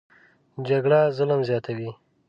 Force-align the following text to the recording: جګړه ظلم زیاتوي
جګړه 0.67 0.99
ظلم 1.17 1.39
زیاتوي 1.49 1.89